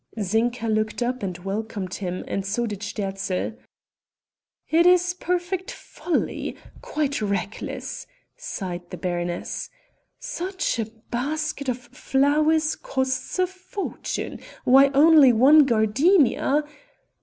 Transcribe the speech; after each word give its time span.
Zinka 0.19 0.67
looked 0.67 1.03
up 1.03 1.21
and 1.21 1.37
welcomed 1.37 1.93
him 1.93 2.23
and 2.27 2.43
so 2.43 2.65
did 2.65 2.79
Sterzl. 2.79 3.55
"It 4.67 4.87
is 4.87 5.13
perfect 5.13 5.69
folly... 5.69 6.55
quite 6.81 7.21
reckless...." 7.21 8.07
sighed 8.35 8.89
the 8.89 8.97
baroness, 8.97 9.69
"such 10.17 10.79
a 10.79 10.85
basket 11.11 11.69
of 11.69 11.77
flowers 11.77 12.75
costs 12.75 13.37
a 13.37 13.45
fortune. 13.45 14.39
Why, 14.63 14.87
only 14.95 15.31
one 15.33 15.67
gardenia...." 15.67 16.63